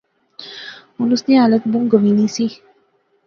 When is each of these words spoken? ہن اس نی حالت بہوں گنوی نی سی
ہن 0.95 1.09
اس 1.13 1.21
نی 1.27 1.33
حالت 1.41 1.63
بہوں 1.71 1.85
گنوی 1.91 2.11
نی 2.17 2.27
سی 2.35 2.45